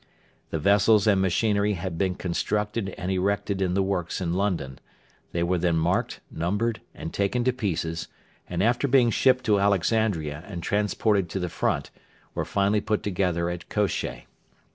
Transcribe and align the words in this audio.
The 0.49 0.57
vessels 0.57 1.05
and 1.05 1.21
machinery 1.21 1.73
had 1.73 1.95
been 1.99 2.15
constructed 2.15 2.95
and 2.97 3.11
erected 3.11 3.61
in 3.61 3.75
the 3.75 3.83
works 3.83 4.19
in 4.19 4.33
London; 4.33 4.79
they 5.31 5.43
were 5.43 5.59
then 5.59 5.75
marked, 5.75 6.21
numbered, 6.31 6.81
and 6.95 7.13
taken 7.13 7.43
to 7.43 7.53
pieces, 7.53 8.07
and 8.49 8.63
after 8.63 8.87
being 8.87 9.11
shipped 9.11 9.43
to 9.43 9.59
Alexandria 9.59 10.43
and 10.47 10.63
transported 10.63 11.29
to 11.29 11.39
the 11.39 11.49
front 11.49 11.91
were 12.33 12.45
finally 12.45 12.81
put 12.81 13.03
together 13.03 13.47
at 13.51 13.69
Kosheh. 13.69 14.23